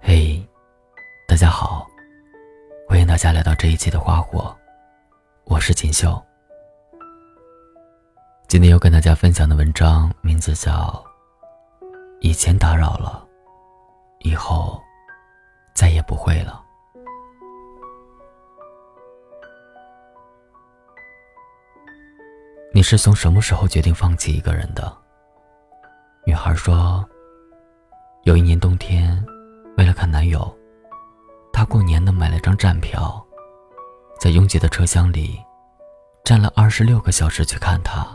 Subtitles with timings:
[0.00, 0.40] 嘿，
[1.26, 1.86] 大家好，
[2.88, 4.56] 欢迎大家来到这一期的花火，
[5.44, 6.22] 我是锦绣。
[8.48, 10.72] 今天要跟大家分享的文章名字叫
[12.20, 13.26] 《以前打扰了，
[14.20, 14.80] 以后
[15.74, 16.62] 再也不会了》。
[22.72, 25.05] 你是从什么时候决定放弃一个人的？
[26.36, 27.02] 女孩说
[28.24, 29.24] ：“有一年冬天，
[29.78, 30.54] 为了看男友，
[31.50, 33.26] 她过年的买了张站票，
[34.20, 35.40] 在拥挤的车厢里
[36.26, 38.06] 站了二十六个小时去看他。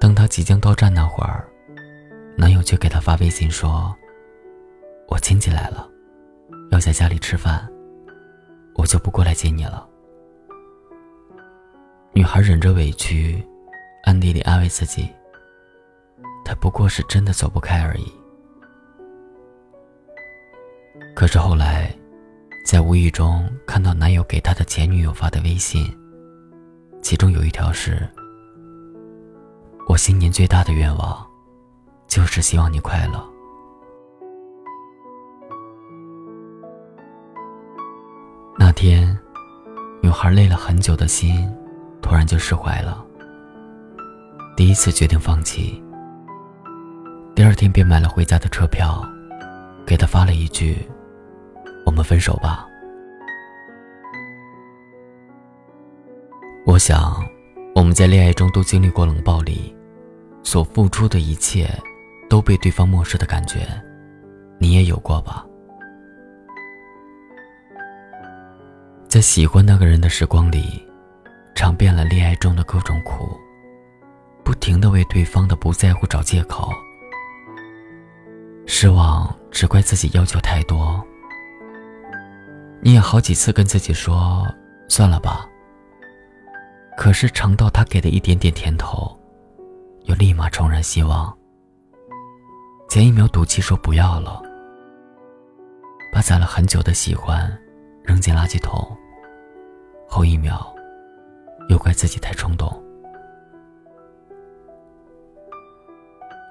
[0.00, 1.46] 当他即将到站那会儿，
[2.34, 3.94] 男友却给她发微信说
[5.06, 5.86] ：‘我亲戚来了，
[6.70, 7.68] 要在家里吃饭，
[8.74, 9.86] 我就不过来接你了。’
[12.14, 13.46] 女孩忍着委屈，
[14.04, 15.06] 暗地里安慰自己。”
[16.48, 18.10] 他不过是真的走不开而已。
[21.14, 21.94] 可是后来，
[22.64, 25.94] 在无意中看到男友给他的前女友发的微信，
[27.02, 28.08] 其中有一条是
[29.88, 31.22] ：“我新年最大的愿望，
[32.06, 33.22] 就是希望你快乐。”
[38.58, 39.14] 那天，
[40.00, 41.46] 女孩累了很久的心，
[42.00, 43.04] 突然就释怀了。
[44.56, 45.84] 第一次决定放弃。
[47.38, 49.00] 第二天便买了回家的车票，
[49.86, 50.76] 给他发了一句
[51.86, 52.66] ：“我们分手吧。”
[56.66, 57.24] 我想，
[57.76, 59.72] 我们在恋爱中都经历过冷暴力，
[60.42, 61.70] 所付出的一切
[62.28, 63.68] 都被对方漠视的感觉，
[64.58, 65.46] 你也有过吧？
[69.06, 70.84] 在喜欢那个人的时光里，
[71.54, 73.38] 尝遍了恋爱中的各种苦，
[74.42, 76.72] 不停的为对方的不在乎找借口。
[78.70, 81.02] 失望，只怪自己要求太多。
[82.82, 84.46] 你也好几次跟自己说
[84.90, 85.48] 算了吧。
[86.94, 89.18] 可是尝到他给的一点点甜头，
[90.02, 91.34] 又立马重燃希望。
[92.90, 94.42] 前一秒赌气说不要了，
[96.12, 97.50] 把攒了很久的喜欢
[98.04, 98.94] 扔进垃圾桶，
[100.06, 100.72] 后一秒
[101.70, 102.70] 又怪自己太冲动。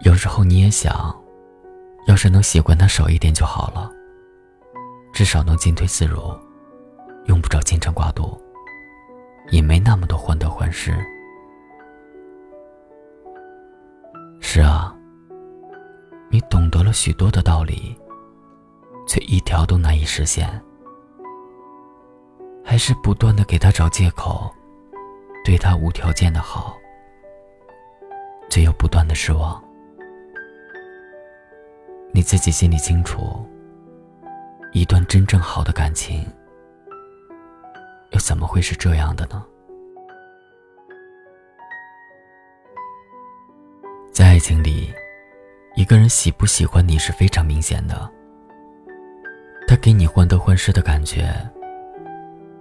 [0.00, 1.14] 有时候你也想。
[2.16, 3.92] 要是能喜欢他少一点就好了，
[5.12, 6.34] 至少能进退自如，
[7.26, 8.40] 用不着牵肠挂肚，
[9.50, 10.96] 也没那么多患得患失。
[14.40, 14.96] 是啊，
[16.30, 17.94] 你懂得了许多的道理，
[19.06, 20.48] 却一条都难以实现，
[22.64, 24.50] 还是不断的给他找借口，
[25.44, 26.78] 对他无条件的好，
[28.48, 29.62] 却又不断的失望。
[32.12, 33.46] 你自己心里清楚，
[34.72, 36.26] 一段真正好的感情，
[38.12, 39.44] 又怎么会是这样的呢？
[44.10, 44.90] 在爱情里，
[45.74, 48.10] 一个人喜不喜欢你是非常明显的。
[49.68, 51.28] 他给你患得患失的感觉，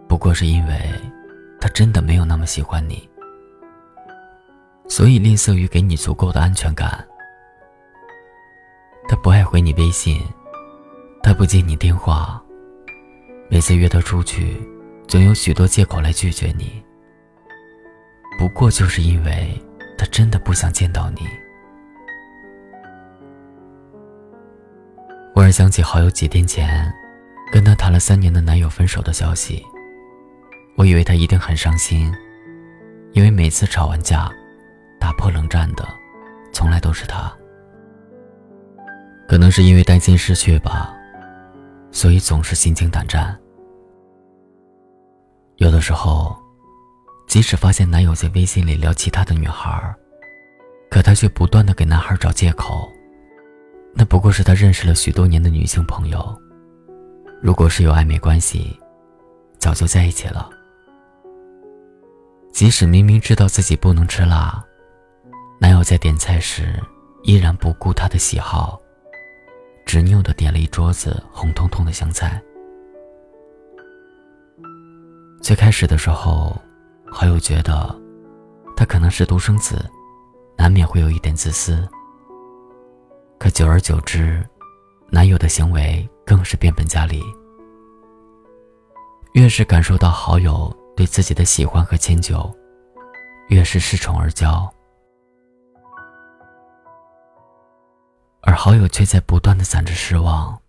[0.07, 0.91] 不过是因为
[1.61, 3.09] 他真的没有那么喜欢你，
[4.89, 7.07] 所以吝啬于给你足够的安全感。
[9.07, 10.19] 他不爱回你微信，
[11.21, 12.41] 他不接你电话。
[13.47, 14.59] 每次约他出去，
[15.07, 16.83] 总有许多借口来拒绝你。
[18.39, 19.57] 不过就是因为
[19.97, 21.21] 他真的不想见到你。
[25.33, 26.91] 忽然想起好友几天前
[27.51, 29.63] 跟他谈了三年的男友分手的消息，
[30.75, 32.11] 我以为他一定很伤心，
[33.13, 34.31] 因为每次吵完架，
[34.99, 35.87] 打破冷战的，
[36.51, 37.31] 从来都是他。
[39.27, 40.93] 可能是因为担心失去吧，
[41.91, 43.37] 所以总是心惊胆战。
[45.57, 46.35] 有的时候，
[47.27, 49.93] 即使发现男友在微信里聊其他的女孩，
[50.91, 52.87] 可他却不断的给男孩找借口。
[53.93, 56.37] 那不过是他认识了许多年的女性朋友。
[57.41, 58.79] 如果是有暧昧关系，
[59.57, 60.49] 早就在一起了。
[62.51, 64.63] 即使明明知道自己不能吃辣，
[65.59, 66.79] 男友在点菜时
[67.23, 68.79] 依然不顾他的喜好。
[69.85, 72.41] 执拗的点了一桌子红彤彤的香菜。
[75.41, 76.59] 最开始的时候，
[77.05, 77.95] 好友觉得
[78.75, 79.85] 他可能是独生子，
[80.57, 81.87] 难免会有一点自私。
[83.37, 84.43] 可久而久之，
[85.09, 87.21] 男友的行为更是变本加厉。
[89.33, 92.51] 越是感受到好友对自己的喜欢和迁就，
[93.49, 94.67] 越是恃宠而骄。
[98.65, 100.59] 好友却在不断的攒着失望，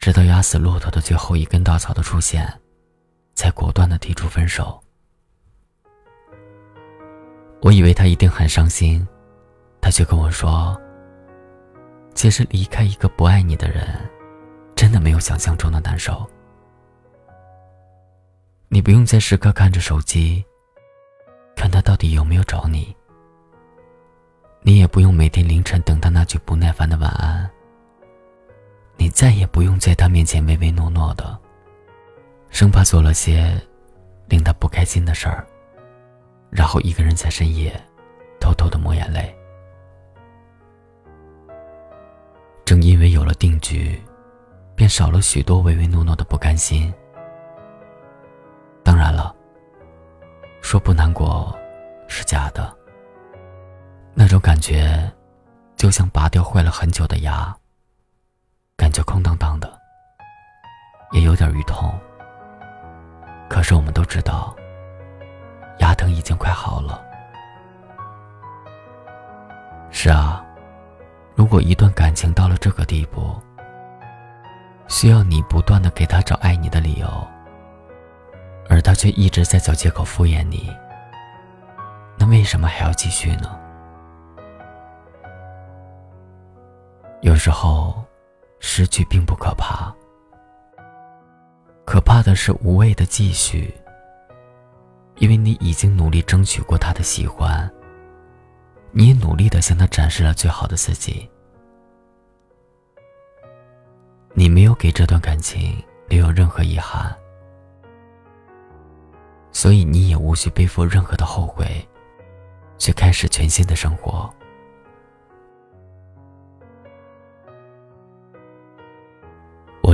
[0.00, 2.52] 直到压死骆驼的最后一根稻草的出现，
[3.36, 4.82] 才果断的提出分手。
[7.62, 9.06] 我以为他一定很伤心，
[9.80, 10.76] 他却跟我说
[12.12, 13.86] ：“其实离开一个不爱你的人，
[14.74, 16.28] 真的没有想象中的难受。
[18.66, 20.44] 你不用再时刻看着手机，
[21.54, 22.92] 看他到底有没有找你。”
[24.66, 27.48] 你也不用每天凌晨等他那句不耐烦的晚安。
[28.96, 31.38] 你再也不用在他面前唯唯诺诺的，
[32.50, 33.56] 生怕做了些
[34.26, 35.46] 令他不开心的事儿，
[36.50, 37.80] 然后一个人在深夜
[38.40, 39.32] 偷偷的抹眼泪。
[42.64, 44.02] 正因为有了定局，
[44.74, 46.92] 便少了许多唯唯诺诺的不甘心。
[48.82, 49.32] 当然了，
[50.60, 51.56] 说不难过
[52.08, 52.76] 是假的。
[54.18, 55.12] 那种感觉，
[55.76, 57.54] 就像拔掉坏了很久的牙，
[58.74, 59.78] 感觉空荡荡的，
[61.12, 61.92] 也有点淤痛。
[63.46, 64.56] 可是我们都知道，
[65.80, 67.04] 牙疼已经快好了。
[69.90, 70.42] 是啊，
[71.34, 73.38] 如果一段感情到了这个地步，
[74.88, 77.06] 需要你不断的给他找爱你的理由，
[78.70, 80.74] 而他却一直在找借口敷衍你，
[82.16, 83.60] 那为什么还要继续呢？
[87.26, 88.04] 有时候，
[88.60, 89.92] 失去并不可怕，
[91.84, 93.74] 可怕的是无谓的继续。
[95.16, 97.68] 因为你已经努力争取过他的喜欢，
[98.92, 101.28] 你也努力的向他展示了最好的自己，
[104.32, 107.12] 你没有给这段感情留有任何遗憾，
[109.50, 111.66] 所以你也无需背负任何的后悔，
[112.78, 114.32] 去开始全新的生活。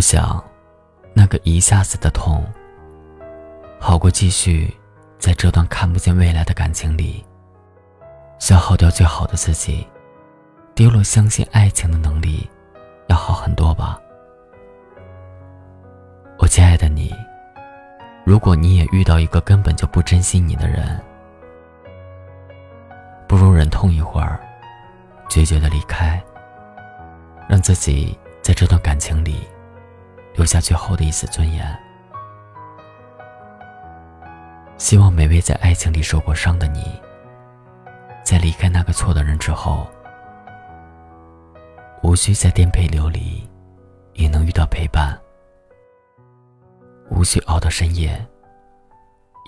[0.03, 0.43] 想，
[1.15, 2.45] 那个一下子的痛，
[3.81, 4.77] 好过继续
[5.19, 7.25] 在这段看不见未来的感情里
[8.39, 9.87] 消耗掉最好的自己，
[10.75, 12.51] 丢了相信爱情的能力，
[13.07, 13.99] 要好很多吧。
[16.39, 17.15] 我亲爱的你，
[18.25, 21.01] 如果你也遇到一个根本就不珍惜你的人，
[23.29, 24.41] 不如忍痛一会儿，
[25.29, 26.21] 决绝的离开，
[27.49, 29.47] 让自己在这段感情里。
[30.35, 31.79] 留下最后的一丝尊严。
[34.77, 37.01] 希望每位在爱情里受过伤的你，
[38.25, 39.87] 在离开那个错的人之后，
[42.03, 43.49] 无需再颠沛流离，
[44.15, 45.17] 也能遇到陪伴；
[47.11, 48.27] 无需熬到深夜，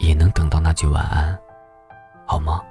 [0.00, 1.36] 也能等到那句晚安，
[2.26, 2.62] 好吗？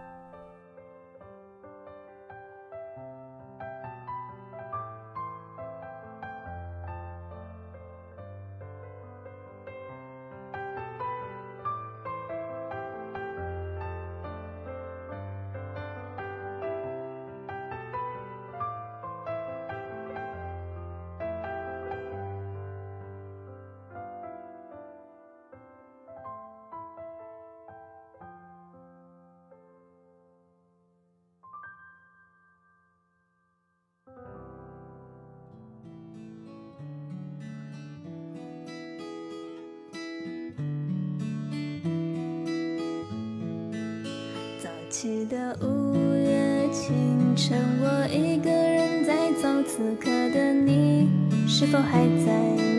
[45.03, 49.50] 起的五月清晨，我一个人在走。
[49.67, 51.10] 此刻的你，
[51.45, 52.31] 是否还在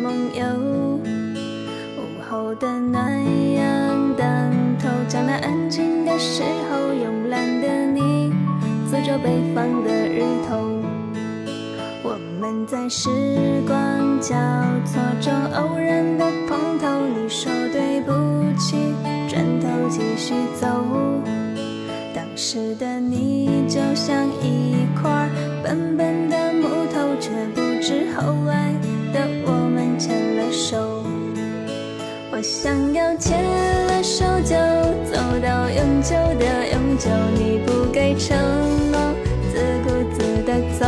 [0.02, 0.42] 梦游？
[1.98, 3.12] 午后的暖
[3.52, 8.32] 阳当头，江南安静的时候，慵懒的你，
[8.90, 10.80] 坐着北方的日头。
[12.02, 13.10] 我们在时
[13.66, 14.34] 光交
[14.86, 18.12] 错中偶然的碰头，你说对不
[18.58, 18.78] 起，
[19.28, 20.66] 转头继续走。
[22.46, 25.30] 时的你就像一块
[25.62, 28.70] 笨笨的木头，却不知后来
[29.14, 30.76] 的我们牵了手。
[32.30, 34.54] 我想要牵了手就
[35.10, 38.36] 走到永久的永久，你不给承
[38.92, 39.00] 诺，
[39.50, 40.84] 自顾自的走。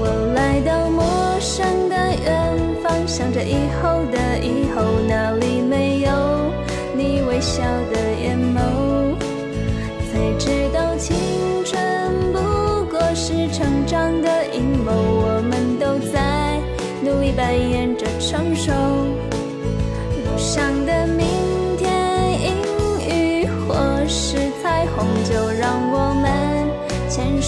[0.00, 6.10] 我来到陌生的远方，想着以后的以后，哪里没有
[6.96, 7.62] 你微笑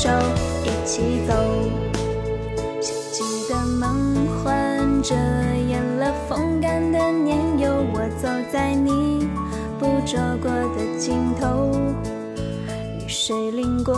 [0.03, 0.09] 手
[0.65, 1.35] 一起走，
[2.81, 5.15] 洗净的梦幻遮
[5.69, 7.71] 掩了风干的年幼。
[7.93, 9.29] 我走在你
[9.79, 11.71] 捕捉过的尽头，
[12.99, 13.93] 雨水淋过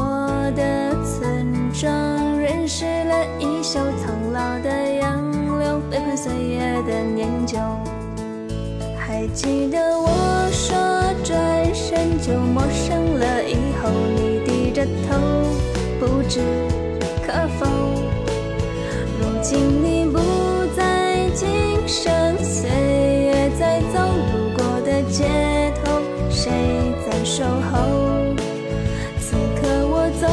[0.57, 1.93] 的村庄
[2.37, 5.31] 润湿了衣袖苍老的杨
[5.61, 7.61] 柳，背叛岁月的年久。
[8.99, 10.42] 还记得我。
[16.05, 16.41] 不知
[17.25, 17.67] 可否。
[19.21, 20.19] 如今你不
[20.77, 21.49] 在今
[21.87, 26.51] 生，岁月在走，路过的街头，谁
[27.07, 28.35] 在守候？
[29.21, 30.27] 此刻我走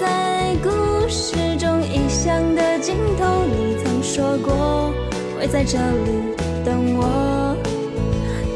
[0.00, 4.94] 在故事中异乡的尽头，你曾说过
[5.36, 6.12] 会在这里
[6.64, 7.56] 等我。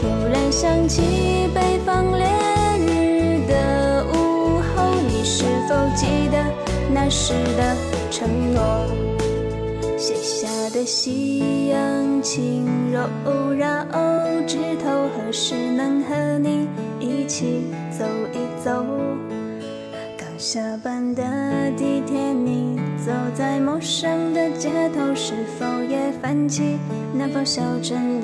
[0.00, 1.02] 突然想起
[1.52, 2.24] 北方烈
[5.94, 6.44] 记得
[6.92, 7.76] 那时的
[8.10, 8.86] 承诺？
[9.98, 13.84] 写下的夕阳轻柔绕
[14.46, 16.66] 枝头，何时能和你
[16.98, 18.84] 一起走一走？
[20.18, 21.22] 刚下班的
[21.76, 26.78] 地铁，你走在陌生的街头，是否也泛起
[27.14, 28.21] 南方小镇？